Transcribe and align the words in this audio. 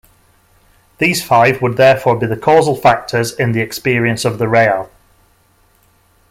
These 0.97 1.23
five 1.23 1.61
would 1.61 1.77
therefore 1.77 2.17
be 2.17 2.25
the 2.25 2.35
causal 2.35 2.75
factors 2.75 3.33
in 3.33 3.51
the 3.51 3.61
experience 3.61 4.25
of 4.25 4.39
the 4.39 4.47
Real. 4.47 4.89